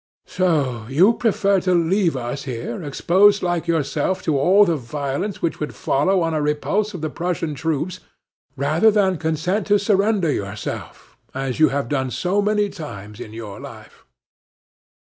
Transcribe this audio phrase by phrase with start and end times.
[0.25, 5.59] "So you prefer to leave us here, exposed like yourself to all the violence which
[5.59, 7.99] would follow on a repulse of the Prussian troops,
[8.57, 13.59] rather than consent to surrender yourself, as you have done so many times in your
[13.59, 14.03] life?"